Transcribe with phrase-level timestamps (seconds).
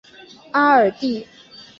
[0.53, 1.27] 阿尔蒂。